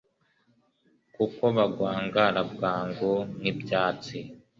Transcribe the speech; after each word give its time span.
kuko 1.15 1.43
bagwangara 1.55 2.41
bwangu 2.53 3.11
nk'ibyatsi 3.39 4.17